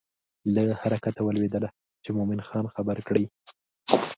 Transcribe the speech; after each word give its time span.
له 0.55 0.63
حرکته 0.81 1.21
ولوېدله 1.23 1.69
چې 2.03 2.09
مومن 2.17 2.39
خان 2.47 2.65
خبر 2.75 2.97
کړي. 3.07 3.25